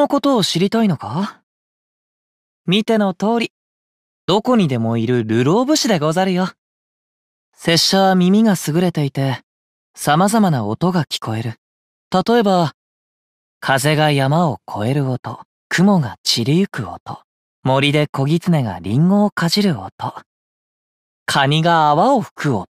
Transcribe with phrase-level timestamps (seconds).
[0.00, 1.42] のことを知りたいのか？
[2.64, 3.52] 見ての通り、
[4.24, 6.48] どこにでもいる流浪武士でござるよ。
[7.52, 9.42] 拙者は耳が優れていて、
[9.94, 11.56] 様々な音が聞こえる。
[12.10, 12.72] 例えば、
[13.60, 17.20] 風が山を越える音、雲が散りゆく音、
[17.62, 20.14] 森で小狐がリンゴをかじる音、
[21.26, 22.66] カニが泡を吹く音。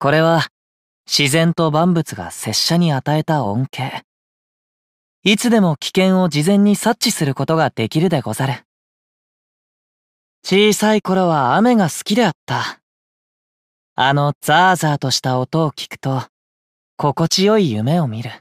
[0.00, 0.48] これは、
[1.06, 4.02] 自然と万物が拙者に与えた恩恵。
[5.26, 8.64] いつでも危険を事前に察知することができるでござる。
[10.44, 12.82] 小さい頃は雨が好きであった。
[13.94, 16.24] あのザーザーとした音を聞くと、
[16.98, 18.32] 心地よい夢を見る。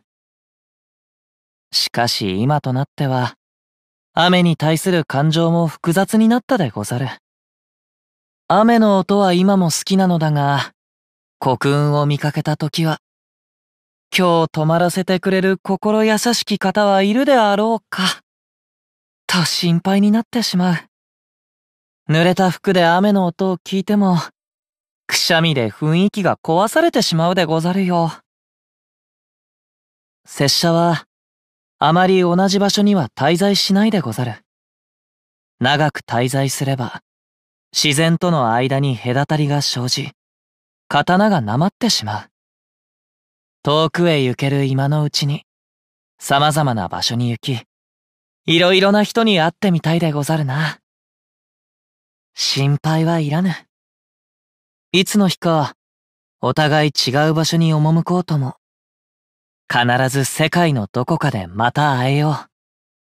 [1.72, 3.36] しかし今となっては、
[4.14, 7.08] 雨に対する感情も複雑になったでござる。
[8.50, 10.74] 雨の音は今も好きなのだが、
[11.40, 13.00] 黒雲を見かけた時は、
[14.16, 18.22] 今日泊まらせてくれる心優しき方はいるであろうか、
[19.26, 20.76] と心配になってしまう。
[22.08, 24.18] 濡れた服で雨の音を聞いても、
[25.08, 28.12] くしゃみで雰囲気が壊されてしまうでござるよ。
[30.28, 31.06] 拙者は、
[31.80, 34.36] あまり同じ場所には滞在しないでござる。
[35.60, 37.02] 長く滞在すれば、
[37.76, 40.12] 自然との間に隔たりが生じ、
[40.88, 42.33] 刀がなまってしまう。
[43.66, 45.46] 遠くへ行ける今のうちに、
[46.20, 47.64] 様々な場所に行き、
[48.46, 50.80] いろいろな人に会ってみたいでござるな。
[52.36, 53.56] 心配はいらぬ。
[54.92, 55.76] いつの日か、
[56.42, 58.58] お互い違う場所に赴こうとも、
[59.72, 62.53] 必ず世界のどこかでまた会えよう。